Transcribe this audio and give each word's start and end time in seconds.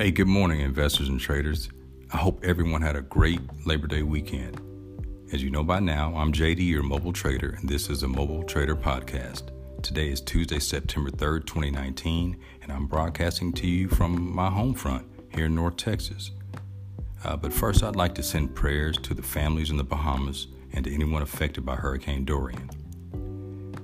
Hey, 0.00 0.10
good 0.10 0.28
morning, 0.28 0.60
investors 0.60 1.10
and 1.10 1.20
traders. 1.20 1.68
I 2.10 2.16
hope 2.16 2.42
everyone 2.42 2.80
had 2.80 2.96
a 2.96 3.02
great 3.02 3.42
Labor 3.66 3.86
Day 3.86 4.02
weekend. 4.02 4.58
As 5.30 5.42
you 5.42 5.50
know 5.50 5.62
by 5.62 5.78
now, 5.78 6.14
I'm 6.16 6.32
JD, 6.32 6.66
your 6.66 6.82
mobile 6.82 7.12
trader, 7.12 7.50
and 7.50 7.68
this 7.68 7.90
is 7.90 8.02
a 8.02 8.08
Mobile 8.08 8.42
Trader 8.42 8.74
Podcast. 8.74 9.50
Today 9.82 10.08
is 10.08 10.22
Tuesday, 10.22 10.58
September 10.58 11.10
3rd, 11.10 11.44
2019, 11.44 12.38
and 12.62 12.72
I'm 12.72 12.86
broadcasting 12.86 13.52
to 13.52 13.66
you 13.66 13.88
from 13.88 14.34
my 14.34 14.48
home 14.48 14.72
front 14.72 15.06
here 15.34 15.44
in 15.44 15.54
North 15.54 15.76
Texas. 15.76 16.30
Uh, 17.22 17.36
but 17.36 17.52
first, 17.52 17.82
I'd 17.82 17.94
like 17.94 18.14
to 18.14 18.22
send 18.22 18.54
prayers 18.54 18.96
to 19.02 19.12
the 19.12 19.22
families 19.22 19.68
in 19.68 19.76
the 19.76 19.84
Bahamas 19.84 20.46
and 20.72 20.82
to 20.86 20.94
anyone 20.94 21.20
affected 21.20 21.66
by 21.66 21.76
Hurricane 21.76 22.24
Dorian. 22.24 22.70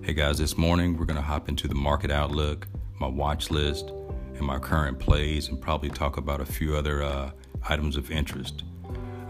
Hey 0.01 0.15
guys, 0.15 0.39
this 0.39 0.57
morning 0.57 0.97
we're 0.97 1.05
going 1.05 1.21
to 1.21 1.23
hop 1.23 1.51
into 1.51 1.69
the 1.69 1.75
market 1.75 2.11
outlook, 2.11 2.69
my 2.99 3.07
watch 3.07 3.51
list, 3.51 3.93
and 4.37 4.47
my 4.47 4.59
current 4.59 4.99
plays, 4.99 5.49
and 5.49 5.61
probably 5.61 5.91
talk 5.91 6.17
about 6.17 6.41
a 6.41 6.47
few 6.47 6.77
other 6.77 7.03
uh, 7.03 7.31
items 7.69 7.97
of 7.97 8.11
interest. 8.11 8.65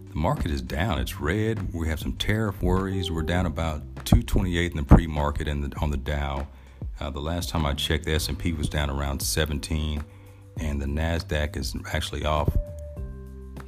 the 0.10 0.16
market 0.16 0.52
is 0.52 0.62
down. 0.62 1.00
It's 1.00 1.20
red. 1.20 1.74
We 1.74 1.90
have 1.90 2.00
some 2.00 2.14
tariff 2.14 2.62
worries. 2.62 3.12
We're 3.12 3.24
down 3.24 3.46
about 3.46 3.82
228 4.06 4.72
in 4.72 4.78
the 4.78 4.84
pre-market 4.84 5.48
and 5.48 5.74
on 5.82 5.92
the 5.92 5.98
Dow. 5.98 6.48
Uh, 7.00 7.10
the 7.10 7.20
last 7.20 7.50
time 7.50 7.66
I 7.66 7.74
checked, 7.74 8.06
the 8.06 8.14
S&P 8.14 8.54
was 8.54 8.70
down 8.70 8.90
around 8.90 9.22
17, 9.22 10.04
and 10.58 10.82
the 10.82 10.86
Nasdaq 10.86 11.58
is 11.58 11.76
actually 11.92 12.24
off 12.24 12.56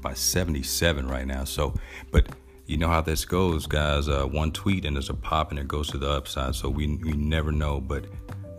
by 0.06 0.14
77 0.14 1.08
right 1.08 1.26
now. 1.26 1.44
So, 1.46 1.74
but 2.12 2.28
you 2.68 2.78
know 2.78 2.90
how 2.90 3.02
this 3.02 3.26
goes, 3.26 3.66
guys. 3.66 4.08
Uh, 4.08 4.28
one 4.28 4.52
tweet 4.52 4.86
and 4.86 4.96
there's 4.96 5.10
a 5.10 5.16
pop 5.16 5.50
and 5.50 5.60
it 5.60 5.68
goes 5.68 5.90
to 5.90 5.98
the 5.98 6.12
upside. 6.12 6.54
So 6.54 6.70
we, 6.70 6.96
we 6.98 7.14
never 7.14 7.52
know. 7.52 7.82
But 7.82 8.06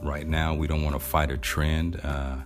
right 0.03 0.26
now, 0.26 0.54
we 0.54 0.66
don't 0.66 0.82
want 0.82 0.97
to 0.97 1.00
fight 1.00 1.31
a 1.31 1.38
trend. 1.38 2.00
Uh, 2.03 2.38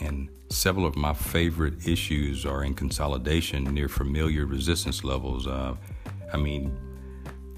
and 0.00 0.28
several 0.50 0.86
of 0.86 0.94
my 0.94 1.12
favorite 1.12 1.84
issues 1.84 2.46
are 2.46 2.62
in 2.62 2.74
consolidation 2.74 3.64
near 3.64 3.88
familiar 3.88 4.46
resistance 4.46 5.02
levels. 5.02 5.48
Uh, 5.48 5.74
I 6.32 6.36
mean, 6.36 6.78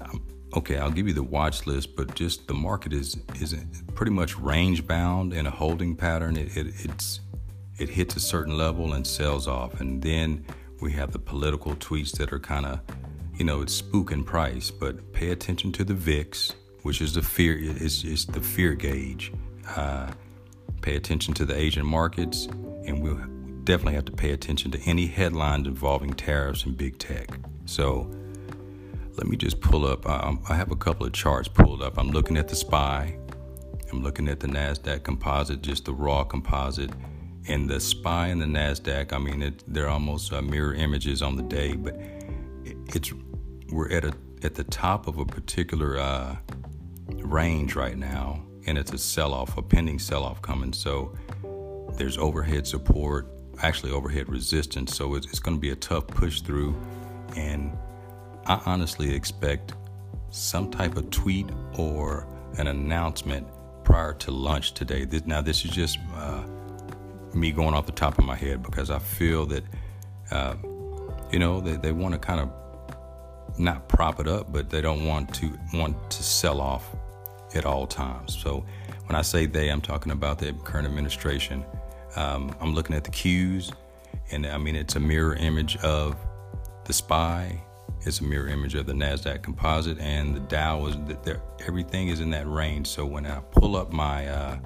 um, 0.01 0.25
okay, 0.57 0.79
I'll 0.79 0.89
give 0.89 1.07
you 1.07 1.13
the 1.13 1.21
watch 1.21 1.67
list, 1.67 1.95
but 1.95 2.15
just 2.15 2.47
the 2.47 2.55
market 2.55 2.91
is 2.91 3.17
is 3.39 3.53
pretty 3.93 4.13
much 4.13 4.35
range 4.39 4.87
bound 4.87 5.31
in 5.31 5.45
a 5.45 5.51
holding 5.51 5.95
pattern. 5.95 6.37
It, 6.37 6.57
it, 6.57 6.73
it's 6.79 7.19
it 7.77 7.89
hits 7.89 8.15
a 8.15 8.19
certain 8.19 8.57
level 8.57 8.93
and 8.93 9.05
sells 9.05 9.47
off. 9.47 9.79
And 9.81 10.01
then 10.01 10.45
we 10.81 10.91
have 10.93 11.11
the 11.11 11.19
political 11.19 11.75
tweets 11.75 12.11
that 12.17 12.31
are 12.31 12.39
kind 12.39 12.65
of, 12.65 12.79
you 13.35 13.45
know, 13.45 13.61
it's 13.61 13.81
spooking 13.81 14.25
price. 14.25 14.71
But 14.71 15.13
pay 15.13 15.31
attention 15.31 15.71
to 15.73 15.83
the 15.83 15.93
VIX, 15.93 16.55
which 16.83 17.01
is 17.01 17.13
the 17.13 17.21
fear 17.21 17.57
is 17.57 18.03
is 18.03 18.25
the 18.25 18.41
fear 18.41 18.75
gauge. 18.75 19.31
Uh, 19.75 20.11
pay 20.81 20.95
attention 20.95 21.33
to 21.33 21.45
the 21.45 21.55
Asian 21.55 21.85
markets, 21.85 22.45
and 22.85 23.01
we'll 23.01 23.19
definitely 23.63 23.95
have 23.95 24.05
to 24.05 24.11
pay 24.11 24.31
attention 24.31 24.71
to 24.71 24.79
any 24.81 25.07
headlines 25.07 25.67
involving 25.67 26.13
tariffs 26.13 26.65
and 26.65 26.77
big 26.77 26.99
tech. 26.99 27.27
So 27.65 28.09
let 29.17 29.27
me 29.27 29.35
just 29.35 29.59
pull 29.59 29.85
up. 29.85 30.07
Um, 30.07 30.41
I 30.47 30.55
have 30.55 30.71
a 30.71 30.75
couple 30.75 31.05
of 31.05 31.13
charts 31.13 31.47
pulled 31.47 31.81
up. 31.81 31.97
I'm 31.97 32.11
looking 32.11 32.37
at 32.37 32.47
the 32.47 32.55
SPY. 32.55 33.17
I'm 33.91 34.03
looking 34.03 34.27
at 34.27 34.39
the 34.39 34.47
NASDAQ 34.47 35.03
composite, 35.03 35.61
just 35.61 35.85
the 35.85 35.93
raw 35.93 36.23
composite 36.23 36.91
and 37.47 37.69
the 37.69 37.79
SPY 37.79 38.27
and 38.27 38.41
the 38.41 38.45
Nasdaq. 38.45 39.13
I 39.13 39.17
mean, 39.17 39.41
it, 39.41 39.63
they're 39.67 39.89
almost 39.89 40.33
uh, 40.33 40.41
mirror 40.41 40.73
images 40.73 41.21
on 41.21 41.35
the 41.35 41.43
day, 41.43 41.75
but 41.75 41.99
it's 42.63 43.13
we're 43.71 43.91
at 43.91 44.05
a 44.05 44.13
at 44.43 44.55
the 44.55 44.63
top 44.65 45.07
of 45.07 45.17
a 45.17 45.25
particular 45.25 45.97
uh, 45.97 46.35
range 47.09 47.75
right 47.75 47.97
now, 47.97 48.41
and 48.67 48.77
it's 48.77 48.93
a 48.93 48.97
sell-off, 48.97 49.57
a 49.57 49.61
pending 49.61 49.99
sell-off 49.99 50.41
coming. 50.41 50.73
So 50.73 51.15
there's 51.97 52.17
overhead 52.17 52.67
support, 52.67 53.27
actually 53.61 53.91
overhead 53.91 54.29
resistance. 54.29 54.95
So 54.95 55.15
it's, 55.15 55.27
it's 55.27 55.39
going 55.39 55.57
to 55.57 55.61
be 55.61 55.71
a 55.71 55.75
tough 55.75 56.07
push 56.07 56.41
through, 56.41 56.75
and 57.35 57.75
I 58.45 58.61
honestly 58.65 59.13
expect 59.15 59.73
some 60.29 60.69
type 60.69 60.97
of 60.97 61.09
tweet 61.09 61.47
or 61.77 62.27
an 62.57 62.67
announcement 62.67 63.47
prior 63.83 64.13
to 64.13 64.31
lunch 64.31 64.73
today. 64.73 65.05
This, 65.05 65.25
now, 65.25 65.41
this 65.41 65.65
is 65.65 65.71
just 65.71 65.97
uh, 66.15 66.43
me 67.35 67.51
going 67.51 67.73
off 67.73 67.85
the 67.85 67.91
top 67.91 68.17
of 68.17 68.25
my 68.25 68.35
head 68.35 68.63
because 68.63 68.89
I 68.89 68.99
feel 68.99 69.45
that, 69.47 69.63
uh, 70.31 70.55
you 71.31 71.39
know, 71.39 71.59
they, 71.59 71.75
they 71.75 71.91
want 71.91 72.13
to 72.13 72.19
kind 72.19 72.39
of 72.39 72.51
not 73.57 73.87
prop 73.87 74.19
it 74.19 74.27
up, 74.27 74.51
but 74.51 74.69
they 74.69 74.81
don't 74.81 75.05
want 75.05 75.33
to 75.35 75.51
want 75.73 76.09
to 76.11 76.23
sell 76.23 76.61
off 76.61 76.95
at 77.53 77.65
all 77.65 77.87
times. 77.87 78.37
So 78.37 78.65
when 79.05 79.15
I 79.15 79.21
say 79.21 79.45
they, 79.45 79.69
I'm 79.69 79.81
talking 79.81 80.11
about 80.11 80.39
the 80.39 80.53
current 80.63 80.87
administration. 80.87 81.63
Um, 82.15 82.55
I'm 82.61 82.73
looking 82.73 82.95
at 82.95 83.03
the 83.03 83.11
cues, 83.11 83.71
and 84.31 84.45
I 84.45 84.57
mean 84.57 84.75
it's 84.75 84.95
a 84.95 84.99
mirror 84.99 85.35
image 85.35 85.77
of 85.77 86.15
the 86.85 86.93
SPY. 86.93 87.61
It's 88.01 88.19
a 88.19 88.23
mirror 88.23 88.47
image 88.47 88.75
of 88.75 88.85
the 88.85 88.93
Nasdaq 88.93 89.41
Composite, 89.41 89.99
and 89.99 90.35
the 90.35 90.39
Dow 90.41 90.85
is 90.87 90.95
that 91.07 91.41
everything 91.67 92.09
is 92.09 92.19
in 92.19 92.29
that 92.31 92.47
range. 92.47 92.87
So 92.87 93.05
when 93.05 93.25
I 93.25 93.39
pull 93.51 93.75
up 93.75 93.91
my 93.91 94.27
uh, 94.27 94.57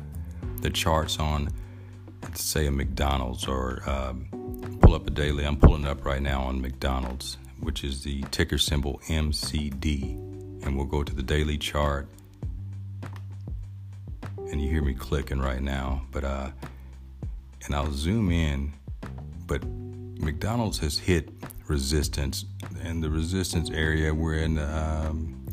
the 0.62 0.70
charts 0.70 1.20
on 1.20 1.50
say 2.34 2.68
a 2.68 2.72
McDonald's 2.72 3.48
or 3.48 3.82
um, 3.90 4.78
pull 4.82 4.96
up 4.96 5.08
a 5.08 5.12
daily. 5.12 5.46
I'm 5.46 5.58
pulling 5.58 5.86
up 5.86 6.06
right 6.06 6.22
now 6.22 6.42
on 6.42 6.62
McDonald's, 6.62 7.38
which 7.60 7.84
is 7.84 8.04
the 8.04 8.22
ticker 8.32 8.58
symbol 8.58 9.02
MCD. 9.08 10.16
And 10.66 10.76
we'll 10.76 10.86
go 10.86 11.04
to 11.04 11.16
the 11.16 11.24
daily 11.24 11.58
chart. 11.58 12.08
And 14.38 14.62
you 14.62 14.70
hear 14.70 14.82
me 14.82 14.94
clicking 14.94 15.40
right 15.40 15.62
now, 15.62 16.02
but 16.12 16.24
uh, 16.24 16.50
and 17.66 17.76
I'll 17.76 17.92
zoom 17.92 18.32
in. 18.32 18.74
But 19.46 19.64
McDonald's 19.64 20.80
has 20.80 20.98
hit 20.98 21.30
resistance, 21.68 22.46
and 22.82 23.04
the 23.04 23.10
resistance 23.10 23.70
area 23.70 24.14
we're 24.14 24.36
in 24.40 24.58
um, 24.58 25.46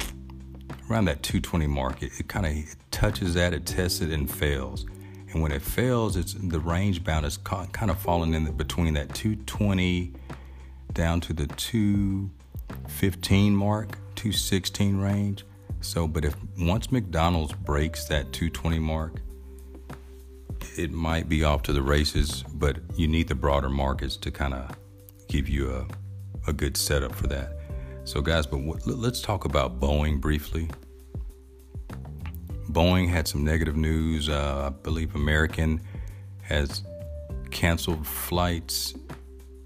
around 0.90 1.06
that 1.06 1.22
220 1.22 1.66
mark. 1.66 2.02
It, 2.02 2.12
it 2.18 2.28
kind 2.28 2.46
of 2.46 2.76
touches 2.90 3.34
that, 3.34 3.52
it 3.52 3.66
tests 3.66 4.00
it, 4.00 4.10
and 4.10 4.30
fails. 4.30 4.86
And 5.36 5.42
when 5.42 5.52
it 5.52 5.60
fails, 5.60 6.16
it's 6.16 6.32
the 6.32 6.58
range 6.58 7.04
bound 7.04 7.26
is 7.26 7.36
kind 7.36 7.90
of 7.90 7.98
falling 7.98 8.32
in 8.32 8.50
between 8.52 8.94
that 8.94 9.12
220 9.12 10.14
down 10.94 11.20
to 11.20 11.34
the 11.34 11.46
215 11.46 13.54
mark, 13.54 13.98
216 14.14 14.98
range. 14.98 15.44
So, 15.82 16.08
but 16.08 16.24
if 16.24 16.34
once 16.58 16.90
McDonald's 16.90 17.52
breaks 17.52 18.06
that 18.06 18.32
220 18.32 18.78
mark, 18.78 19.20
it 20.78 20.90
might 20.90 21.28
be 21.28 21.44
off 21.44 21.60
to 21.64 21.74
the 21.74 21.82
races, 21.82 22.42
but 22.54 22.78
you 22.96 23.06
need 23.06 23.28
the 23.28 23.34
broader 23.34 23.68
markets 23.68 24.16
to 24.16 24.30
kind 24.30 24.54
of 24.54 24.74
give 25.28 25.50
you 25.50 25.70
a, 25.70 25.86
a 26.48 26.54
good 26.54 26.78
setup 26.78 27.14
for 27.14 27.26
that. 27.26 27.58
So, 28.04 28.22
guys, 28.22 28.46
but 28.46 28.64
w- 28.64 28.80
let's 28.86 29.20
talk 29.20 29.44
about 29.44 29.80
Boeing 29.80 30.18
briefly. 30.18 30.70
Boeing 32.70 33.08
had 33.08 33.28
some 33.28 33.44
negative 33.44 33.76
news. 33.76 34.28
Uh, 34.28 34.66
I 34.66 34.82
believe 34.82 35.14
American 35.14 35.80
has 36.42 36.82
canceled 37.50 38.06
flights 38.06 38.94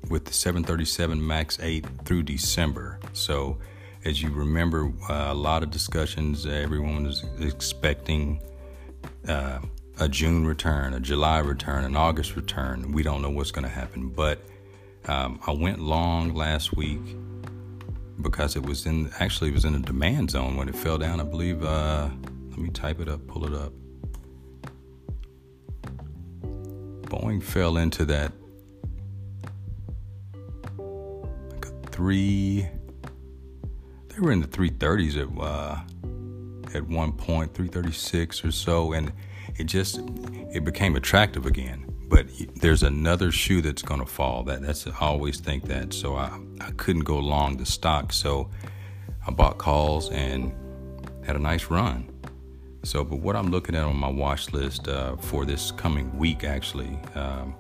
with 0.08 0.24
the 0.24 0.32
737 0.32 1.24
MAX 1.24 1.58
8 1.60 1.86
through 2.04 2.24
December. 2.24 2.98
So 3.12 3.58
as 4.04 4.22
you 4.22 4.30
remember, 4.30 4.92
uh, 5.08 5.28
a 5.28 5.34
lot 5.34 5.62
of 5.62 5.70
discussions. 5.70 6.46
Everyone 6.46 7.04
was 7.04 7.24
expecting 7.40 8.40
uh, 9.28 9.60
a 9.98 10.08
June 10.08 10.46
return, 10.46 10.94
a 10.94 11.00
July 11.00 11.38
return, 11.38 11.84
an 11.84 11.96
August 11.96 12.36
return. 12.36 12.92
We 12.92 13.02
don't 13.02 13.22
know 13.22 13.30
what's 13.30 13.50
going 13.50 13.64
to 13.64 13.70
happen, 13.70 14.08
but 14.08 14.40
um, 15.06 15.40
I 15.46 15.52
went 15.52 15.80
long 15.80 16.34
last 16.34 16.76
week 16.76 17.00
because 18.20 18.56
it 18.56 18.64
was 18.64 18.86
in 18.86 19.10
actually 19.18 19.50
it 19.50 19.54
was 19.54 19.64
in 19.64 19.74
a 19.74 19.78
demand 19.78 20.30
zone 20.30 20.56
when 20.56 20.68
it 20.68 20.76
fell 20.76 20.98
down. 20.98 21.20
I 21.20 21.24
believe. 21.24 21.64
Let 22.60 22.66
me 22.66 22.72
type 22.74 23.00
it 23.00 23.08
up, 23.08 23.26
pull 23.26 23.46
it 23.46 23.54
up. 23.54 23.72
Boeing 27.08 27.42
fell 27.42 27.78
into 27.78 28.04
that 28.04 28.32
like 30.76 31.64
a 31.64 31.88
three. 31.88 32.68
They 34.08 34.20
were 34.20 34.30
in 34.30 34.42
the 34.42 34.46
330s 34.46 35.16
at 35.16 35.42
uh, 35.42 35.80
at 36.76 36.86
one 36.86 37.12
point, 37.12 37.54
336 37.54 38.44
or 38.44 38.52
so, 38.52 38.92
and 38.92 39.10
it 39.56 39.64
just 39.64 39.98
it 40.52 40.62
became 40.62 40.96
attractive 40.96 41.46
again. 41.46 41.86
But 42.10 42.26
there's 42.56 42.82
another 42.82 43.32
shoe 43.32 43.62
that's 43.62 43.80
going 43.80 44.00
to 44.00 44.06
fall. 44.06 44.42
That 44.42 44.60
that's 44.60 44.86
I 44.86 44.92
always 45.00 45.40
think 45.40 45.64
that. 45.68 45.94
So 45.94 46.16
I 46.16 46.38
I 46.60 46.72
couldn't 46.72 47.04
go 47.04 47.20
long 47.20 47.56
the 47.56 47.64
stock. 47.64 48.12
So 48.12 48.50
I 49.26 49.30
bought 49.30 49.56
calls 49.56 50.10
and 50.10 50.52
had 51.24 51.36
a 51.36 51.38
nice 51.38 51.70
run. 51.70 52.10
So, 52.82 53.04
but 53.04 53.20
what 53.20 53.36
I'm 53.36 53.50
looking 53.50 53.74
at 53.74 53.84
on 53.84 53.96
my 53.96 54.08
watch 54.08 54.52
list 54.52 54.88
uh, 54.88 55.16
for 55.16 55.44
this 55.44 55.70
coming 55.70 56.16
week, 56.16 56.44
actually, 56.44 56.98
um, 57.14 57.54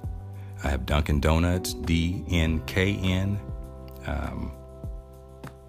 I 0.64 0.70
have 0.70 0.86
Dunkin' 0.86 1.20
Donuts, 1.20 1.74
D 1.74 2.24
N 2.30 2.62
K 2.66 2.96
N. 2.96 3.38
Um, 4.06 4.52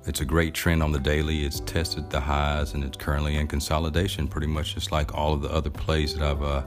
it's 0.05 0.21
a 0.21 0.25
great 0.25 0.53
trend 0.53 0.81
on 0.81 0.91
the 0.91 0.99
daily. 0.99 1.45
It's 1.45 1.59
tested 1.59 2.09
the 2.09 2.19
highs 2.19 2.73
and 2.73 2.83
it's 2.83 2.97
currently 2.97 3.35
in 3.35 3.47
consolidation, 3.47 4.27
pretty 4.27 4.47
much 4.47 4.73
just 4.73 4.91
like 4.91 5.13
all 5.13 5.33
of 5.33 5.41
the 5.41 5.49
other 5.51 5.69
plays 5.69 6.15
that 6.15 6.23
I've 6.23 6.41
uh, 6.41 6.63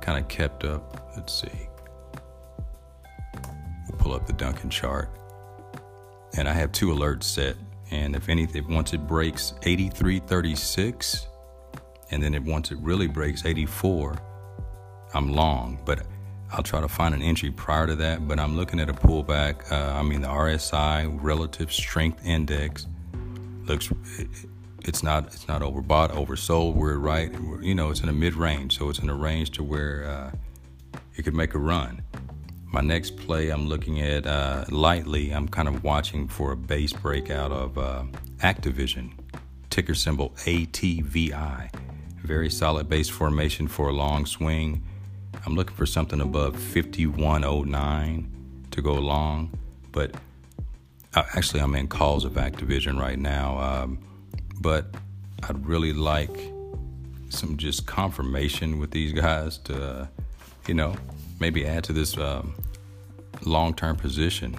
kind 0.00 0.18
of 0.22 0.28
kept 0.28 0.64
up. 0.64 1.12
Let's 1.16 1.42
see. 1.42 1.68
We'll 3.88 3.98
pull 3.98 4.14
up 4.14 4.26
the 4.26 4.32
Dunkin' 4.32 4.70
chart. 4.70 5.10
And 6.36 6.48
I 6.48 6.52
have 6.52 6.70
two 6.70 6.88
alerts 6.88 7.24
set. 7.24 7.56
And 7.90 8.14
if 8.14 8.28
anything, 8.28 8.72
once 8.72 8.92
it 8.92 9.06
breaks 9.06 9.52
8336, 9.64 11.26
and 12.10 12.22
then 12.22 12.34
it, 12.34 12.42
once 12.42 12.70
it 12.70 12.78
really 12.78 13.06
breaks 13.06 13.44
84, 13.44 14.16
I'm 15.14 15.32
long. 15.32 15.78
But 15.84 16.06
I'll 16.52 16.62
try 16.62 16.80
to 16.80 16.88
find 16.88 17.14
an 17.14 17.22
entry 17.22 17.50
prior 17.50 17.86
to 17.86 17.96
that. 17.96 18.26
But 18.26 18.40
I'm 18.40 18.56
looking 18.56 18.80
at 18.80 18.88
a 18.88 18.92
pullback. 18.92 19.70
Uh, 19.70 19.98
I 19.98 20.02
mean, 20.02 20.20
the 20.20 20.28
RSI 20.28 21.18
Relative 21.22 21.72
Strength 21.72 22.26
Index 22.26 22.86
looks. 23.66 23.90
it's 24.82 25.02
not 25.02 25.26
it's 25.26 25.46
not 25.46 25.62
overbought, 25.62 26.10
oversold. 26.10 26.74
We're 26.74 26.98
right. 26.98 27.30
We're, 27.40 27.62
you 27.62 27.74
know, 27.74 27.90
it's 27.90 28.00
in 28.00 28.08
a 28.08 28.12
mid 28.12 28.34
range, 28.34 28.78
so 28.78 28.88
it's 28.88 28.98
in 28.98 29.08
a 29.08 29.14
range 29.14 29.50
to 29.52 29.62
where 29.62 30.04
uh, 30.04 30.98
it 31.16 31.22
could 31.22 31.34
make 31.34 31.54
a 31.54 31.58
run. 31.58 32.02
My 32.72 32.80
next 32.80 33.16
play, 33.16 33.50
I'm 33.50 33.66
looking 33.66 34.00
at 34.00 34.26
uh, 34.26 34.64
lightly. 34.70 35.32
I'm 35.32 35.48
kind 35.48 35.66
of 35.66 35.82
watching 35.82 36.28
for 36.28 36.52
a 36.52 36.56
base 36.56 36.92
breakout 36.92 37.50
of 37.50 37.76
uh, 37.76 38.04
Activision, 38.38 39.12
ticker 39.70 39.94
symbol 39.94 40.30
ATVI. 40.44 41.70
Very 42.22 42.50
solid 42.50 42.88
base 42.88 43.08
formation 43.08 43.68
for 43.68 43.88
a 43.88 43.92
long 43.92 44.26
swing. 44.26 44.82
I'm 45.46 45.54
looking 45.54 45.76
for 45.76 45.86
something 45.86 46.20
above 46.20 46.56
5109 46.56 48.66
to 48.70 48.82
go 48.82 48.94
long, 48.94 49.50
but 49.92 50.14
uh, 51.14 51.24
actually, 51.34 51.60
I'm 51.60 51.74
in 51.74 51.88
calls 51.88 52.24
of 52.24 52.32
Activision 52.32 52.98
right 52.98 53.18
now. 53.18 53.58
Um, 53.58 53.98
but 54.60 54.94
I'd 55.42 55.66
really 55.66 55.92
like 55.92 56.52
some 57.30 57.56
just 57.56 57.86
confirmation 57.86 58.78
with 58.78 58.90
these 58.90 59.12
guys 59.12 59.58
to, 59.58 59.82
uh, 59.82 60.06
you 60.68 60.74
know, 60.74 60.94
maybe 61.40 61.66
add 61.66 61.84
to 61.84 61.92
this 61.92 62.16
um, 62.18 62.54
long 63.44 63.74
term 63.74 63.96
position. 63.96 64.56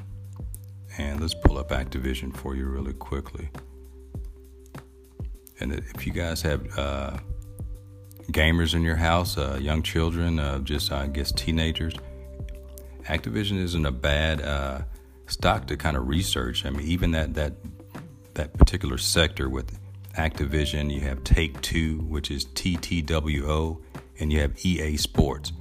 And 0.98 1.22
let's 1.22 1.34
pull 1.34 1.58
up 1.58 1.70
Activision 1.70 2.36
for 2.36 2.56
you 2.56 2.66
really 2.66 2.94
quickly. 2.94 3.50
And 5.60 5.74
if 5.74 6.06
you 6.06 6.12
guys 6.12 6.42
have 6.42 6.78
uh, 6.78 7.18
gamers 8.32 8.74
in 8.74 8.82
your 8.82 8.96
house, 8.96 9.38
uh, 9.38 9.58
young 9.62 9.84
children, 9.84 10.40
uh, 10.40 10.60
just 10.60 10.92
I 10.92 11.08
guess 11.08 11.32
teenagers. 11.32 11.94
Activision 13.06 13.58
isn't 13.58 13.86
a 13.86 13.92
bad 13.92 14.42
uh, 14.42 14.82
stock 15.28 15.68
to 15.68 15.78
kind 15.78 15.98
of 15.98 16.08
research. 16.08 16.66
I 16.66 16.70
mean, 16.70 16.88
even 16.88 17.12
that 17.12 17.34
that 17.34 17.54
that 18.34 18.54
particular 18.54 18.98
sector 18.98 19.50
with 19.50 19.78
Activision, 20.18 20.94
you 20.94 21.02
have 21.02 21.24
Take 21.24 21.60
Two, 21.62 22.00
which 22.00 22.32
is 22.32 22.46
TTWO, 22.46 23.82
and 24.20 24.32
you 24.32 24.40
have 24.40 24.66
EA 24.66 24.98
Sports. 24.98 25.54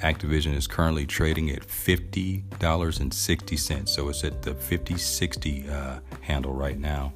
Activision 0.00 0.54
is 0.54 0.66
currently 0.66 1.06
trading 1.06 1.50
at 1.50 1.64
fifty 1.64 2.44
dollars 2.58 3.00
and 3.00 3.12
sixty 3.12 3.56
cents, 3.56 3.94
so 3.94 4.08
it's 4.08 4.24
at 4.24 4.42
the 4.42 4.54
fifty 4.54 4.96
sixty 4.96 5.68
uh, 5.68 5.98
handle 6.20 6.52
right 6.52 6.78
now, 6.78 7.12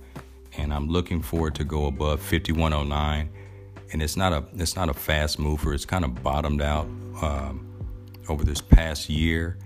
and 0.57 0.75
I'm 0.75 0.89
looking 0.89 1.23
for 1.23 1.49
it 1.49 1.55
to 1.57 1.65
go 1.65 1.87
above 1.87 2.21
fifty 2.21 2.53
one 2.53 2.73
oh 2.73 2.83
nine 2.83 3.31
and 3.93 4.03
it's 4.03 4.17
not 4.17 4.33
a 4.33 4.45
it's 4.55 4.75
not 4.75 4.89
a 4.89 4.95
fast 4.95 5.39
mover. 5.39 5.75
It's 5.75 5.85
kind 5.85 6.05
of 6.05 6.23
bottomed 6.23 6.63
out 6.63 6.87
um, 7.21 7.69
over 8.29 8.45
this 8.45 8.61
past 8.61 9.09
year, 9.09 9.59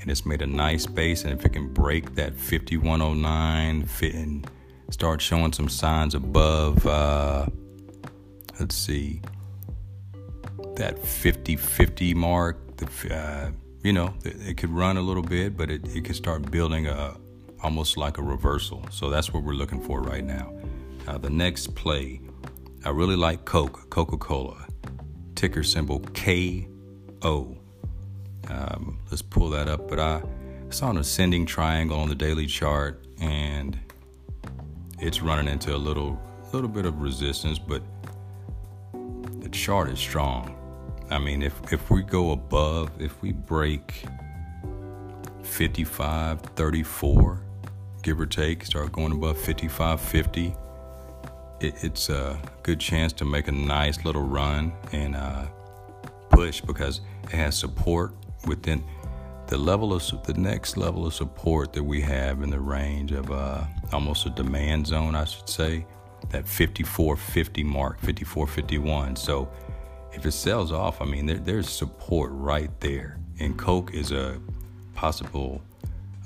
and 0.00 0.10
it's 0.10 0.26
made 0.26 0.42
a 0.42 0.46
nice 0.46 0.86
base. 0.86 1.24
And 1.24 1.32
if 1.32 1.44
it 1.44 1.50
can 1.54 1.72
break 1.72 2.14
that 2.14 2.34
5109 2.36 3.86
fit 3.86 4.14
and 4.14 4.48
start 4.90 5.22
showing 5.22 5.52
some 5.52 5.68
signs 5.68 6.14
above, 6.14 6.86
uh, 6.86 7.46
let's 8.58 8.74
see, 8.74 9.22
that 10.76 10.96
50-50 10.96 12.14
mark, 12.14 12.76
the, 12.76 13.14
uh, 13.14 13.50
you 13.82 13.92
know, 13.92 14.12
it, 14.24 14.56
could 14.56 14.70
run 14.70 14.96
a 14.96 15.02
little 15.02 15.22
bit, 15.22 15.56
but 15.56 15.70
it, 15.70 15.86
it 15.94 16.04
could 16.04 16.16
start 16.16 16.50
building 16.50 16.86
a 16.86 17.16
almost 17.62 17.96
like 17.96 18.18
a 18.18 18.22
reversal. 18.22 18.84
So 18.90 19.10
that's 19.10 19.32
what 19.32 19.42
we're 19.42 19.52
looking 19.52 19.82
for 19.82 20.00
right 20.00 20.24
now. 20.24 20.52
Uh, 21.06 21.18
the 21.18 21.30
next 21.30 21.74
play 21.74 22.20
I 22.82 22.88
really 22.90 23.16
like 23.16 23.44
Coke, 23.44 23.90
Coca 23.90 24.16
Cola, 24.16 24.66
ticker 25.34 25.62
symbol 25.62 26.00
KO. 26.14 27.58
Um, 28.48 28.98
let's 29.10 29.20
pull 29.20 29.50
that 29.50 29.68
up. 29.68 29.86
But 29.86 30.00
I 30.00 30.22
saw 30.70 30.88
an 30.88 30.96
ascending 30.96 31.44
triangle 31.44 31.98
on 32.00 32.08
the 32.08 32.14
daily 32.14 32.46
chart, 32.46 33.04
and 33.20 33.78
it's 34.98 35.20
running 35.20 35.52
into 35.52 35.76
a 35.76 35.76
little, 35.76 36.18
little 36.54 36.70
bit 36.70 36.86
of 36.86 37.02
resistance, 37.02 37.58
but 37.58 37.82
the 39.40 39.50
chart 39.50 39.90
is 39.90 39.98
strong. 39.98 40.56
I 41.10 41.18
mean, 41.18 41.42
if 41.42 41.72
if 41.72 41.90
we 41.90 42.02
go 42.02 42.30
above, 42.30 42.90
if 42.98 43.20
we 43.20 43.32
break 43.32 44.06
55, 45.42 46.40
34, 46.40 47.42
give 48.02 48.20
or 48.20 48.26
take, 48.26 48.64
start 48.64 48.90
going 48.90 49.12
above 49.12 49.36
55, 49.36 50.00
50 50.00 50.54
it, 51.60 51.84
it's 51.84 52.08
a 52.08 52.40
good 52.62 52.80
chance 52.80 53.12
to 53.14 53.24
make 53.24 53.48
a 53.48 53.52
nice 53.52 54.04
little 54.04 54.22
run 54.22 54.72
and 54.92 55.14
uh, 55.14 55.46
push 56.30 56.60
because 56.60 57.00
it 57.24 57.30
has 57.30 57.56
support 57.56 58.12
within 58.46 58.82
the 59.46 59.58
level 59.58 59.92
of 59.92 60.02
the 60.24 60.34
next 60.34 60.76
level 60.76 61.06
of 61.06 61.12
support 61.12 61.72
that 61.72 61.82
we 61.82 62.00
have 62.00 62.42
in 62.42 62.50
the 62.50 62.60
range 62.60 63.12
of 63.12 63.30
uh, 63.30 63.64
almost 63.92 64.26
a 64.26 64.30
demand 64.30 64.86
zone, 64.86 65.14
I 65.14 65.24
should 65.24 65.48
say, 65.48 65.84
that 66.30 66.46
5450 66.46 67.64
mark, 67.64 67.98
5451. 67.98 69.16
So 69.16 69.50
if 70.12 70.24
it 70.24 70.32
sells 70.32 70.70
off, 70.70 71.00
I 71.00 71.04
mean, 71.04 71.26
there, 71.26 71.38
there's 71.38 71.68
support 71.68 72.30
right 72.32 72.70
there. 72.80 73.18
And 73.40 73.58
Coke 73.58 73.92
is 73.92 74.12
a 74.12 74.40
possible 74.94 75.62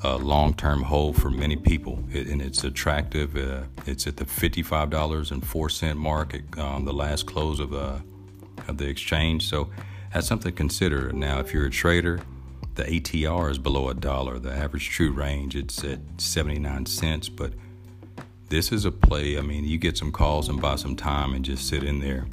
a 0.05 0.19
long-term 0.19 0.83
hold 0.83 1.17
for 1.17 1.31
many 1.31 1.57
people, 1.57 2.05
it, 2.13 2.27
and 2.27 2.43
it's 2.43 2.63
attractive. 2.63 3.37
Uh, 3.37 3.63
it's 3.87 4.07
at 4.07 4.19
the 4.19 4.27
fifty-five 4.27 4.91
dollars 4.91 5.31
and 5.31 5.45
four 5.45 5.71
cent 5.71 5.99
mark 5.99 6.35
at 6.35 6.59
um, 6.59 6.85
the 6.85 6.93
last 6.93 7.27
close 7.27 7.59
of 7.59 7.71
the 7.71 7.81
uh, 7.81 8.01
of 8.69 8.77
the 8.77 8.87
exchange. 8.87 9.49
So 9.49 9.71
that's 10.13 10.27
something 10.27 10.53
to 10.53 10.57
consider. 10.57 11.11
Now, 11.13 11.41
if 11.41 11.55
you're 11.55 11.67
a 11.67 11.71
trader, 11.71 12.21
the 12.75 12.85
ATR 12.85 13.51
is 13.51 13.59
below 13.59 13.89
a 13.89 13.95
dollar. 13.95 14.39
The 14.39 14.53
average 14.53 14.91
true 14.91 15.11
range 15.11 15.57
it's 15.57 15.83
at 15.83 16.01
seventy-nine 16.19 16.85
cents, 16.85 17.31
but 17.31 17.55
this 18.51 18.73
is 18.73 18.85
a 18.85 18.93
play. 18.93 19.39
I 19.39 19.41
mean, 19.41 19.65
you 19.65 19.79
get 19.79 19.97
some 19.97 20.13
calls 20.13 20.51
and 20.51 20.61
buy 20.61 20.77
some 20.77 20.97
time 20.97 21.33
and 21.33 21.45
just 21.45 21.67
sit 21.67 21.83
in 21.83 22.01
there. 22.01 22.27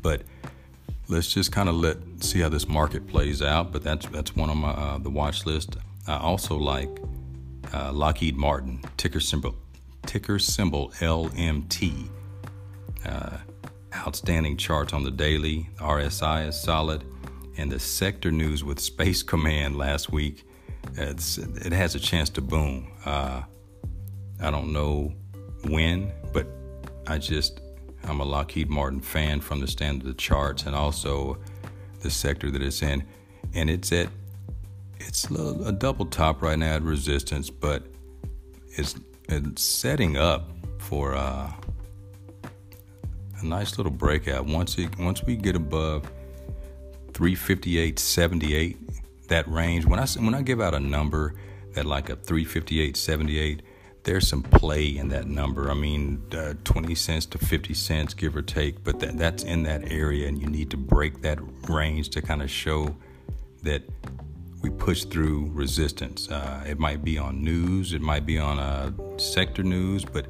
But 0.00 0.22
let's 1.08 1.34
just 1.34 1.50
kind 1.50 1.68
of 1.68 1.74
let 1.74 1.96
see 2.22 2.40
how 2.40 2.48
this 2.48 2.68
market 2.68 3.08
plays 3.08 3.42
out. 3.42 3.72
But 3.72 3.82
that's 3.82 4.06
that's 4.06 4.36
one 4.36 4.48
on 4.48 4.58
my 4.58 4.70
uh, 4.70 4.98
the 4.98 5.10
watch 5.10 5.44
list. 5.44 5.76
I 6.06 6.16
also 6.16 6.56
like 6.56 6.88
uh, 7.72 7.92
Lockheed 7.92 8.36
Martin, 8.36 8.82
ticker 8.96 9.20
symbol, 9.20 9.54
ticker 10.06 10.38
symbol 10.38 10.90
LMT. 10.98 12.08
Uh, 13.04 13.38
outstanding 13.94 14.56
charts 14.56 14.92
on 14.92 15.02
the 15.02 15.10
daily. 15.10 15.68
RSI 15.78 16.48
is 16.48 16.60
solid. 16.60 17.04
And 17.56 17.70
the 17.70 17.78
sector 17.78 18.30
news 18.30 18.64
with 18.64 18.80
Space 18.80 19.22
Command 19.22 19.76
last 19.76 20.10
week, 20.10 20.44
it 20.96 21.72
has 21.72 21.94
a 21.94 22.00
chance 22.00 22.30
to 22.30 22.40
boom. 22.40 22.92
Uh, 23.04 23.42
I 24.40 24.50
don't 24.50 24.72
know 24.72 25.12
when, 25.68 26.12
but 26.32 26.46
I 27.06 27.18
just 27.18 27.60
I'm 28.04 28.20
a 28.20 28.24
Lockheed 28.24 28.70
Martin 28.70 29.00
fan 29.00 29.40
from 29.40 29.60
the 29.60 29.68
stand 29.68 30.02
of 30.02 30.06
the 30.06 30.14
charts 30.14 30.64
and 30.64 30.74
also 30.74 31.38
the 32.00 32.10
sector 32.10 32.50
that 32.50 32.62
it's 32.62 32.82
in, 32.82 33.04
and 33.54 33.68
it's 33.68 33.92
at 33.92 34.08
it's 35.00 35.30
a, 35.30 35.56
a 35.66 35.72
double 35.72 36.06
top 36.06 36.42
right 36.42 36.58
now 36.58 36.74
at 36.76 36.82
resistance, 36.82 37.50
but 37.50 37.84
it's, 38.68 38.94
it's 39.28 39.62
setting 39.62 40.16
up 40.16 40.50
for 40.78 41.14
uh, 41.14 41.52
a 43.40 43.44
nice 43.44 43.78
little 43.78 43.92
breakout. 43.92 44.46
Once 44.46 44.78
it 44.78 44.96
once 44.98 45.22
we 45.24 45.36
get 45.36 45.56
above 45.56 46.10
358.78, 47.12 48.76
that 49.28 49.48
range. 49.48 49.86
When 49.86 49.98
I 49.98 50.06
when 50.06 50.34
I 50.34 50.42
give 50.42 50.60
out 50.60 50.74
a 50.74 50.80
number 50.80 51.34
that 51.74 51.86
like 51.86 52.10
a 52.10 52.16
358.78 52.16 53.60
there's 54.02 54.26
some 54.26 54.42
play 54.42 54.96
in 54.96 55.08
that 55.08 55.26
number. 55.26 55.70
I 55.70 55.74
mean, 55.74 56.22
uh, 56.32 56.54
20 56.64 56.94
cents 56.94 57.26
to 57.26 57.38
50 57.38 57.74
cents, 57.74 58.14
give 58.14 58.34
or 58.34 58.42
take, 58.42 58.82
but 58.82 58.98
that, 59.00 59.18
that's 59.18 59.42
in 59.42 59.64
that 59.64 59.92
area, 59.92 60.26
and 60.26 60.40
you 60.40 60.46
need 60.48 60.70
to 60.70 60.76
break 60.76 61.20
that 61.22 61.38
range 61.68 62.08
to 62.10 62.22
kind 62.22 62.42
of 62.42 62.50
show 62.50 62.96
that 63.62 63.82
we 64.60 64.70
push 64.70 65.04
through 65.04 65.50
resistance. 65.52 66.28
Uh, 66.30 66.64
it 66.66 66.78
might 66.78 67.02
be 67.02 67.18
on 67.18 67.42
news, 67.42 67.92
it 67.92 68.02
might 68.02 68.26
be 68.26 68.38
on 68.38 68.58
uh, 68.58 68.92
sector 69.18 69.62
news, 69.62 70.04
but 70.04 70.26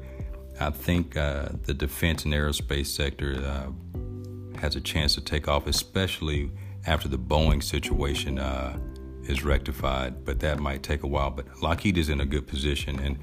I 0.59 0.69
think 0.69 1.17
uh, 1.17 1.49
the 1.63 1.73
defense 1.73 2.25
and 2.25 2.33
aerospace 2.33 2.87
sector 2.87 3.35
uh, 3.43 4.59
has 4.59 4.75
a 4.75 4.81
chance 4.81 5.15
to 5.15 5.21
take 5.21 5.47
off, 5.47 5.67
especially 5.67 6.51
after 6.85 7.07
the 7.07 7.17
Boeing 7.17 7.63
situation 7.63 8.39
uh, 8.39 8.79
is 9.23 9.43
rectified. 9.43 10.23
But 10.23 10.39
that 10.41 10.59
might 10.59 10.83
take 10.83 11.03
a 11.03 11.07
while. 11.07 11.31
But 11.31 11.45
Lockheed 11.61 11.97
is 11.97 12.09
in 12.09 12.21
a 12.21 12.25
good 12.25 12.47
position, 12.47 12.99
and 12.99 13.17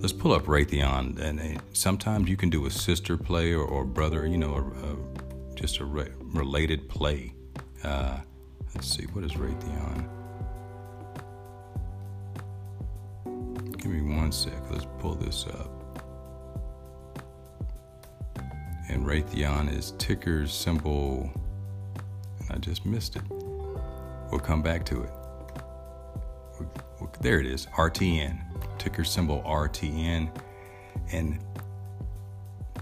let's 0.00 0.12
pull 0.12 0.32
up 0.32 0.44
Raytheon. 0.46 1.20
And 1.20 1.40
uh, 1.40 1.60
sometimes 1.72 2.28
you 2.28 2.36
can 2.36 2.50
do 2.50 2.66
a 2.66 2.70
sister 2.70 3.16
play 3.16 3.52
or, 3.52 3.64
or 3.64 3.84
brother, 3.84 4.26
you 4.26 4.38
know, 4.38 4.56
a, 4.56 5.54
just 5.54 5.78
a 5.78 5.84
re- 5.84 6.12
related 6.20 6.88
play. 6.88 7.32
Uh, 7.84 8.18
let's 8.74 8.92
see, 8.92 9.04
what 9.04 9.24
is 9.24 9.32
Raytheon? 9.32 10.21
Give 13.82 13.90
me 13.90 14.16
one 14.16 14.30
sec. 14.30 14.52
Let's 14.70 14.86
pull 14.98 15.14
this 15.14 15.46
up. 15.46 15.70
And 18.88 19.04
Raytheon 19.04 19.76
is 19.76 19.92
ticker 19.98 20.46
symbol. 20.46 21.30
And 22.40 22.50
I 22.50 22.58
just 22.58 22.86
missed 22.86 23.16
it. 23.16 23.22
We'll 23.28 24.40
come 24.40 24.62
back 24.62 24.84
to 24.86 25.02
it. 25.02 25.10
There 27.20 27.40
it 27.40 27.46
is, 27.46 27.66
RTN 27.76 28.52
ticker 28.82 29.04
symbol 29.04 29.42
RTN, 29.46 30.28
and 31.12 31.38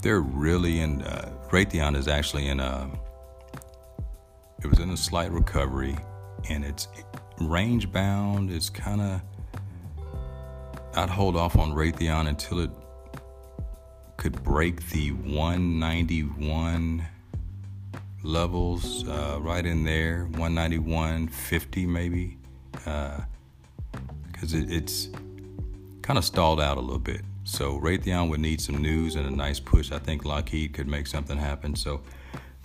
they're 0.02 0.20
really 0.20 0.80
in. 0.80 1.02
Uh, 1.02 1.30
Raytheon 1.50 1.96
is 1.96 2.08
actually 2.08 2.48
in 2.48 2.58
a. 2.58 2.90
It 4.62 4.66
was 4.66 4.78
in 4.78 4.90
a 4.90 4.96
slight 4.96 5.30
recovery, 5.30 5.96
and 6.48 6.64
it's 6.64 6.88
range 7.38 7.92
bound. 7.92 8.50
It's 8.50 8.70
kind 8.70 9.00
of. 9.00 9.20
I'd 10.94 11.10
hold 11.10 11.36
off 11.36 11.56
on 11.56 11.72
Raytheon 11.72 12.28
until 12.28 12.60
it 12.60 12.70
could 14.16 14.42
break 14.42 14.88
the 14.90 15.12
191 15.12 17.06
levels 18.22 19.08
uh, 19.08 19.38
right 19.40 19.64
in 19.64 19.84
there 19.84 20.28
191.50 20.32 21.86
maybe 21.86 22.36
because 22.72 24.54
uh, 24.54 24.58
it, 24.58 24.70
it's 24.70 25.08
kind 26.02 26.18
of 26.18 26.24
stalled 26.24 26.60
out 26.60 26.76
a 26.76 26.80
little 26.80 26.98
bit. 26.98 27.22
So 27.44 27.78
Raytheon 27.78 28.28
would 28.30 28.40
need 28.40 28.60
some 28.60 28.76
news 28.78 29.16
and 29.16 29.26
a 29.26 29.30
nice 29.30 29.58
push. 29.58 29.90
I 29.92 29.98
think 29.98 30.24
Lockheed 30.24 30.74
could 30.74 30.86
make 30.86 31.06
something 31.06 31.38
happen. 31.38 31.74
So 31.74 32.02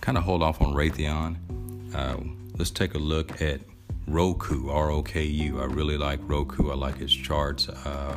kind 0.00 0.18
of 0.18 0.24
hold 0.24 0.42
off 0.42 0.60
on 0.60 0.74
Raytheon. 0.74 1.94
Uh, 1.94 2.16
let's 2.58 2.70
take 2.70 2.94
a 2.94 2.98
look 2.98 3.40
at 3.40 3.60
Roku, 4.06 4.70
R 4.70 4.90
O 4.90 5.02
K 5.02 5.24
U. 5.24 5.60
I 5.60 5.64
really 5.64 5.98
like 5.98 6.20
Roku. 6.22 6.70
I 6.70 6.74
like 6.74 6.98
his 6.98 7.12
charts. 7.12 7.68
Uh, 7.68 8.16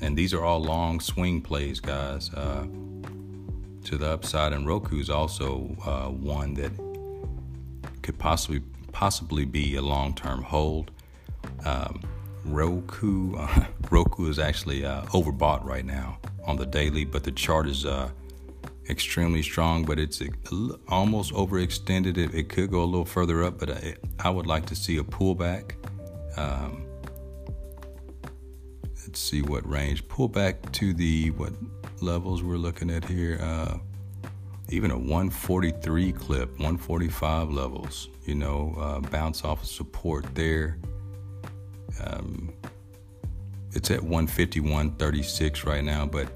and 0.00 0.16
these 0.16 0.34
are 0.34 0.44
all 0.44 0.62
long 0.62 1.00
swing 1.00 1.40
plays, 1.40 1.80
guys, 1.80 2.32
uh, 2.34 2.66
to 3.84 3.96
the 3.96 4.08
upside. 4.08 4.52
And 4.52 4.66
Roku 4.66 4.98
is 5.00 5.10
also 5.10 5.76
uh, 5.84 6.08
one 6.08 6.54
that 6.54 6.72
could 8.02 8.18
possibly 8.18 8.62
possibly 8.92 9.44
be 9.44 9.76
a 9.76 9.82
long 9.82 10.14
term 10.14 10.42
hold. 10.42 10.90
Um, 11.64 12.02
Roku. 12.44 13.36
Uh, 13.36 13.66
Roku 13.90 14.28
is 14.28 14.38
actually 14.38 14.84
uh, 14.84 15.02
overbought 15.06 15.64
right 15.64 15.84
now 15.84 16.18
on 16.44 16.56
the 16.56 16.66
daily, 16.66 17.04
but 17.04 17.24
the 17.24 17.32
chart 17.32 17.66
is 17.66 17.84
uh, 17.84 18.10
extremely 18.90 19.42
strong. 19.42 19.84
But 19.84 19.98
it's 19.98 20.22
almost 20.88 21.32
overextended. 21.32 22.18
It, 22.18 22.34
it, 22.34 22.48
could 22.48 22.70
go 22.70 22.82
a 22.82 22.84
little 22.84 23.04
further 23.04 23.44
up, 23.44 23.58
but 23.58 23.70
I, 23.70 23.94
I 24.18 24.30
would 24.30 24.46
like 24.46 24.66
to 24.66 24.76
see 24.76 24.98
a 24.98 25.02
pullback. 25.04 25.72
Um, 26.36 26.86
let's 29.06 29.20
see 29.20 29.42
what 29.42 29.68
range. 29.68 30.06
Pullback 30.08 30.72
to 30.72 30.92
the 30.92 31.30
what 31.30 31.52
levels 32.02 32.42
we're 32.42 32.56
looking 32.56 32.90
at 32.90 33.04
here. 33.04 33.38
Uh, 33.40 33.78
even 34.68 34.90
a 34.90 34.98
143 34.98 36.12
clip, 36.12 36.48
145 36.50 37.50
levels. 37.50 38.08
You 38.24 38.36
know, 38.36 38.74
uh, 38.78 39.00
bounce 39.00 39.44
off 39.44 39.62
of 39.62 39.68
support 39.68 40.26
there. 40.34 40.78
Um, 42.04 42.52
it's 43.72 43.90
at 43.90 44.00
151.36 44.00 45.64
right 45.64 45.84
now, 45.84 46.06
but 46.06 46.28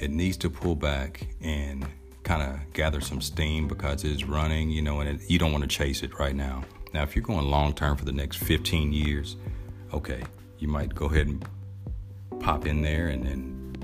it 0.00 0.10
needs 0.10 0.36
to 0.38 0.50
pull 0.50 0.74
back 0.74 1.26
and 1.40 1.86
kind 2.28 2.42
of 2.42 2.72
gather 2.74 3.00
some 3.00 3.22
steam 3.22 3.66
because 3.66 4.04
it's 4.04 4.24
running, 4.24 4.68
you 4.68 4.82
know, 4.82 5.00
and 5.00 5.08
it, 5.08 5.30
you 5.30 5.38
don't 5.38 5.50
want 5.50 5.62
to 5.62 5.68
chase 5.68 6.02
it 6.02 6.18
right 6.18 6.36
now. 6.36 6.62
Now, 6.92 7.02
if 7.02 7.16
you're 7.16 7.24
going 7.24 7.50
long 7.50 7.72
term 7.72 7.96
for 7.96 8.04
the 8.04 8.12
next 8.12 8.36
15 8.36 8.92
years, 8.92 9.36
okay, 9.94 10.22
you 10.58 10.68
might 10.68 10.94
go 10.94 11.06
ahead 11.06 11.26
and 11.26 11.48
pop 12.38 12.66
in 12.66 12.82
there 12.82 13.08
and 13.08 13.24
then 13.24 13.76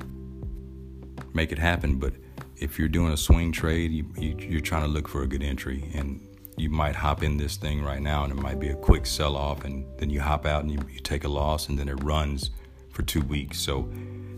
make 1.32 1.52
it 1.52 1.58
happen. 1.58 1.98
But 1.98 2.12
if 2.58 2.78
you're 2.78 2.88
doing 2.88 3.14
a 3.14 3.16
swing 3.16 3.50
trade, 3.50 3.90
you, 3.90 4.04
you, 4.18 4.36
you're 4.38 4.60
trying 4.60 4.82
to 4.82 4.88
look 4.88 5.08
for 5.08 5.22
a 5.22 5.26
good 5.26 5.42
entry, 5.42 5.90
and 5.94 6.20
you 6.58 6.68
might 6.68 6.96
hop 6.96 7.22
in 7.22 7.38
this 7.38 7.56
thing 7.56 7.82
right 7.82 8.02
now 8.02 8.24
and 8.24 8.32
it 8.32 8.40
might 8.40 8.60
be 8.60 8.68
a 8.68 8.76
quick 8.76 9.06
sell 9.06 9.36
off 9.36 9.64
and 9.64 9.84
then 9.98 10.08
you 10.08 10.20
hop 10.20 10.46
out 10.46 10.62
and 10.62 10.70
you, 10.70 10.78
you, 10.92 11.00
take 11.00 11.24
a 11.24 11.28
loss 11.28 11.68
and 11.68 11.76
then 11.76 11.88
it 11.88 12.00
runs 12.04 12.50
for 12.90 13.02
two 13.02 13.22
weeks 13.22 13.58
so 13.58 13.90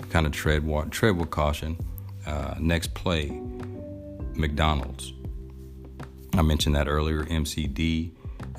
kind 0.08 0.25
of 0.25 0.32
tread 0.32 0.66
tread 0.90 1.14
with 1.14 1.28
caution 1.28 1.76
uh, 2.26 2.54
next 2.58 2.94
play 2.94 3.38
mcdonald's 4.37 5.12
i 6.35 6.43
mentioned 6.43 6.75
that 6.75 6.88
earlier 6.88 7.25
mcd 7.25 8.12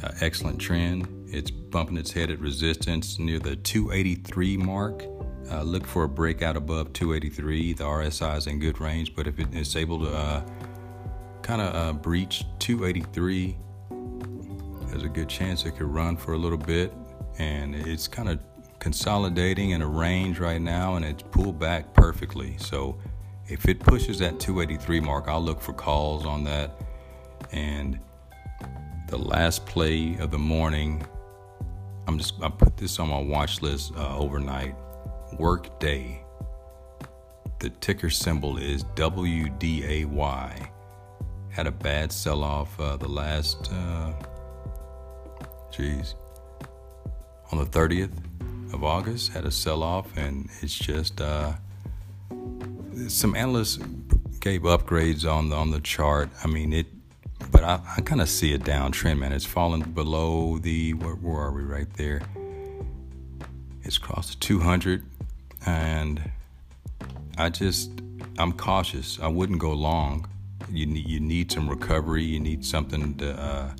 uh, 0.03 0.11
excellent 0.21 0.59
trend 0.59 1.07
it's 1.27 1.51
bumping 1.51 1.97
its 1.97 2.11
head 2.11 2.31
at 2.31 2.39
resistance 2.39 3.19
near 3.19 3.39
the 3.39 3.55
283 3.55 4.57
mark 4.57 5.05
uh, 5.51 5.61
look 5.61 5.85
for 5.85 6.03
a 6.03 6.09
breakout 6.09 6.57
above 6.57 6.91
283 6.93 7.73
the 7.73 7.83
rsi 7.83 8.37
is 8.37 8.47
in 8.47 8.59
good 8.59 8.79
range 8.79 9.15
but 9.15 9.27
if 9.27 9.39
it's 9.39 9.75
able 9.75 9.99
to 9.99 10.11
uh, 10.11 10.41
kind 11.47 11.61
of 11.61 11.75
uh, 11.75 11.93
breached 11.93 12.45
283. 12.59 13.57
There's 14.89 15.03
a 15.03 15.07
good 15.07 15.29
chance 15.29 15.65
it 15.65 15.77
could 15.77 15.87
run 15.87 16.17
for 16.17 16.33
a 16.33 16.37
little 16.37 16.57
bit, 16.57 16.93
and 17.39 17.73
it's 17.73 18.05
kind 18.05 18.27
of 18.27 18.39
consolidating 18.79 19.69
in 19.69 19.81
a 19.81 19.87
range 19.87 20.39
right 20.39 20.61
now, 20.61 20.95
and 20.95 21.05
it's 21.05 21.23
pulled 21.23 21.57
back 21.57 21.93
perfectly. 21.93 22.57
So 22.57 22.99
if 23.49 23.67
it 23.67 23.79
pushes 23.79 24.19
that 24.19 24.39
283 24.39 24.99
mark, 24.99 25.27
I'll 25.27 25.41
look 25.41 25.61
for 25.61 25.73
calls 25.73 26.25
on 26.25 26.43
that. 26.45 26.79
And 27.51 27.99
the 29.07 29.17
last 29.17 29.65
play 29.65 30.17
of 30.19 30.31
the 30.31 30.39
morning, 30.39 31.05
I'm 32.07 32.17
just 32.17 32.35
I 32.41 32.49
put 32.49 32.77
this 32.77 32.99
on 32.99 33.09
my 33.09 33.19
watch 33.19 33.61
list 33.61 33.93
uh, 33.95 34.17
overnight. 34.17 34.75
Workday. 35.37 36.23
The 37.59 37.69
ticker 37.69 38.09
symbol 38.09 38.57
is 38.57 38.83
WDAY 38.95 40.05
had 41.57 41.65
a 41.65 41.71
bad 41.71 42.11
sell 42.11 42.43
off 42.43 42.79
uh, 42.79 42.97
the 42.97 43.07
last, 43.07 43.71
uh, 43.73 44.13
on 47.51 47.57
the 47.57 47.65
30th 47.65 48.11
of 48.73 48.83
August, 48.83 49.31
had 49.31 49.43
a 49.43 49.49
sell 49.49 49.81
off, 49.81 50.15
and 50.15 50.49
it's 50.61 50.77
just 50.77 51.19
uh, 51.19 51.53
some 53.07 53.35
analysts 53.35 53.77
gave 54.39 54.61
upgrades 54.61 55.29
on 55.29 55.49
the, 55.49 55.55
on 55.55 55.71
the 55.71 55.79
chart. 55.79 56.29
I 56.43 56.47
mean, 56.47 56.73
it, 56.73 56.87
but 57.51 57.63
I, 57.63 57.79
I 57.97 58.01
kind 58.01 58.21
of 58.21 58.29
see 58.29 58.53
a 58.53 58.59
downtrend, 58.59 59.19
man. 59.19 59.31
It's 59.31 59.45
fallen 59.45 59.81
below 59.81 60.57
the, 60.57 60.93
where, 60.93 61.15
where 61.15 61.41
are 61.41 61.51
we 61.51 61.63
right 61.63 61.91
there? 61.93 62.21
It's 63.83 63.97
crossed 63.97 64.31
the 64.31 64.45
200, 64.45 65.05
and 65.65 66.31
I 67.37 67.49
just, 67.49 67.91
I'm 68.37 68.51
cautious. 68.51 69.19
I 69.21 69.27
wouldn't 69.27 69.59
go 69.59 69.71
long 69.71 70.27
you 70.71 70.85
need, 70.85 71.07
you 71.07 71.19
need 71.19 71.51
some 71.51 71.69
recovery. 71.69 72.23
You 72.23 72.39
need 72.39 72.65
something 72.65 73.15
to 73.15 73.39
uh, 73.39 73.71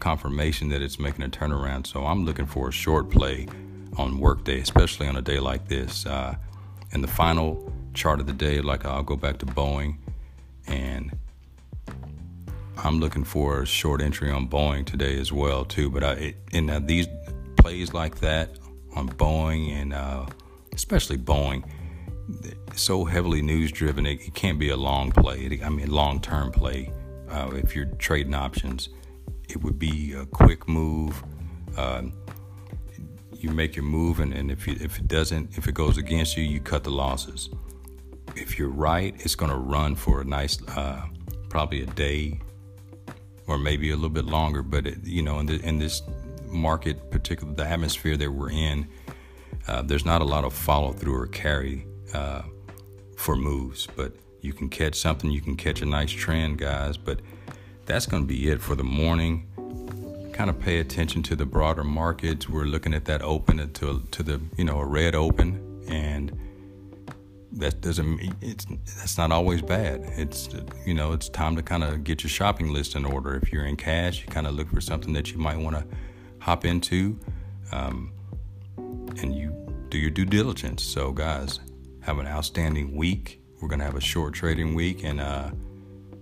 confirmation 0.00 0.68
that 0.70 0.82
it's 0.82 0.98
making 0.98 1.24
a 1.24 1.28
turnaround. 1.28 1.86
So 1.86 2.04
I'm 2.04 2.24
looking 2.24 2.46
for 2.46 2.68
a 2.68 2.72
short 2.72 3.10
play 3.10 3.46
on 3.96 4.18
workday, 4.18 4.60
especially 4.60 5.06
on 5.06 5.16
a 5.16 5.22
day 5.22 5.38
like 5.38 5.68
this. 5.68 6.06
Uh, 6.06 6.36
in 6.92 7.00
the 7.00 7.08
final 7.08 7.72
chart 7.94 8.20
of 8.20 8.26
the 8.26 8.32
day. 8.32 8.60
Like 8.60 8.84
I'll 8.84 9.02
go 9.02 9.16
back 9.16 9.38
to 9.38 9.46
Boeing, 9.46 9.96
and 10.66 11.16
I'm 12.76 13.00
looking 13.00 13.24
for 13.24 13.62
a 13.62 13.66
short 13.66 14.02
entry 14.02 14.30
on 14.30 14.48
Boeing 14.48 14.84
today 14.84 15.18
as 15.18 15.32
well 15.32 15.64
too. 15.64 15.90
But 15.90 16.04
I 16.04 16.34
in 16.52 16.70
uh, 16.70 16.80
these 16.80 17.06
plays 17.56 17.94
like 17.94 18.20
that 18.20 18.50
on 18.94 19.08
Boeing 19.08 19.72
and 19.72 19.94
uh, 19.94 20.26
especially 20.72 21.18
Boeing, 21.18 21.64
so 22.74 23.04
heavily 23.04 23.42
news 23.42 23.72
driven, 23.72 24.06
it, 24.06 24.20
it, 24.20 24.34
can't 24.34 24.58
be 24.58 24.70
a 24.70 24.76
long 24.76 25.12
play. 25.12 25.60
I 25.62 25.68
mean, 25.68 25.90
long 25.90 26.20
term 26.20 26.50
play. 26.52 26.92
Uh, 27.30 27.50
if 27.54 27.74
you're 27.74 27.86
trading 27.86 28.34
options, 28.34 28.88
it 29.48 29.62
would 29.62 29.78
be 29.78 30.12
a 30.12 30.26
quick 30.26 30.68
move. 30.68 31.22
Uh, 31.76 32.02
you 33.32 33.50
make 33.50 33.76
your 33.76 33.84
move, 33.84 34.20
and, 34.20 34.32
and 34.32 34.50
if 34.50 34.66
you, 34.66 34.76
if 34.80 34.98
it 34.98 35.08
doesn't, 35.08 35.56
if 35.58 35.68
it 35.68 35.74
goes 35.74 35.98
against 35.98 36.36
you, 36.36 36.44
you 36.44 36.60
cut 36.60 36.84
the 36.84 36.90
losses. 36.90 37.50
If 38.36 38.58
you're 38.58 38.68
right, 38.68 39.14
it's 39.18 39.34
going 39.34 39.50
to 39.50 39.56
run 39.56 39.94
for 39.94 40.20
a 40.20 40.24
nice, 40.24 40.58
uh, 40.68 41.02
probably 41.48 41.82
a 41.82 41.86
day, 41.86 42.40
or 43.46 43.58
maybe 43.58 43.90
a 43.90 43.94
little 43.94 44.10
bit 44.10 44.24
longer. 44.24 44.62
But 44.62 44.86
it, 44.86 44.98
you 45.04 45.22
know, 45.22 45.38
in, 45.38 45.46
the, 45.46 45.60
in 45.60 45.78
this 45.78 46.02
market, 46.48 47.10
particularly 47.10 47.56
the 47.56 47.66
atmosphere 47.66 48.16
that 48.16 48.30
we're 48.30 48.50
in, 48.50 48.88
uh, 49.68 49.82
there's 49.82 50.04
not 50.04 50.20
a 50.20 50.24
lot 50.24 50.44
of 50.44 50.52
follow 50.52 50.92
through 50.92 51.14
or 51.14 51.26
carry 51.26 51.86
uh, 52.12 52.42
for 53.16 53.36
moves. 53.36 53.86
But 53.94 54.14
you 54.40 54.52
can 54.52 54.68
catch 54.68 54.96
something, 54.96 55.30
you 55.30 55.40
can 55.40 55.56
catch 55.56 55.80
a 55.80 55.86
nice 55.86 56.10
trend, 56.10 56.58
guys. 56.58 56.96
But 56.96 57.20
that's 57.86 58.06
going 58.06 58.22
to 58.22 58.26
be 58.26 58.50
it 58.50 58.60
for 58.60 58.74
the 58.74 58.84
morning. 58.84 59.46
Kind 60.32 60.50
of 60.50 60.58
pay 60.58 60.80
attention 60.80 61.22
to 61.24 61.36
the 61.36 61.46
broader 61.46 61.84
markets. 61.84 62.48
We're 62.48 62.64
looking 62.64 62.92
at 62.94 63.04
that 63.04 63.22
open 63.22 63.72
to 63.74 64.02
to 64.10 64.22
the 64.22 64.40
you 64.56 64.64
know 64.64 64.80
a 64.80 64.84
red 64.84 65.14
open, 65.14 65.84
and 65.88 66.36
that 67.58 67.80
doesn't 67.80 68.20
it's 68.40 68.64
that's 68.96 69.16
not 69.18 69.30
always 69.30 69.62
bad. 69.62 70.02
It's 70.16 70.48
you 70.84 70.94
know 70.94 71.12
it's 71.12 71.28
time 71.28 71.56
to 71.56 71.62
kind 71.62 71.84
of 71.84 72.04
get 72.04 72.22
your 72.22 72.30
shopping 72.30 72.72
list 72.72 72.94
in 72.94 73.04
order. 73.04 73.36
If 73.36 73.52
you're 73.52 73.64
in 73.64 73.76
cash, 73.76 74.22
you 74.22 74.26
kind 74.26 74.46
of 74.46 74.54
look 74.54 74.68
for 74.68 74.80
something 74.80 75.12
that 75.12 75.30
you 75.32 75.38
might 75.38 75.58
want 75.58 75.76
to 75.76 75.84
hop 76.38 76.64
into, 76.64 77.18
um, 77.72 78.12
and 78.76 79.34
you 79.34 79.52
do 79.88 79.98
your 79.98 80.10
due 80.10 80.24
diligence. 80.24 80.82
So, 80.82 81.12
guys, 81.12 81.60
have 82.00 82.18
an 82.18 82.26
outstanding 82.26 82.96
week. 82.96 83.40
We're 83.60 83.68
gonna 83.68 83.84
have 83.84 83.96
a 83.96 84.00
short 84.00 84.34
trading 84.34 84.74
week, 84.74 85.04
and 85.04 85.20
uh, 85.20 85.50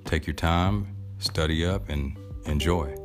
take 0.04 0.26
your 0.26 0.34
time, 0.34 0.94
study 1.18 1.64
up, 1.64 1.88
and 1.88 2.16
enjoy. 2.46 3.01